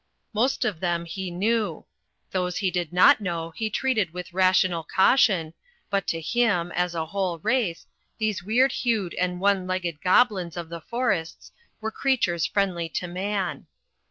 [0.33, 1.85] Most of them he knew;
[2.31, 5.53] those he did not know he treated with rational cau tion,
[5.91, 7.85] but to him, as a whole race,
[8.17, 13.05] these weird hued and one legged goblins of the forests were creatures ^• friendly to
[13.05, 13.67] man.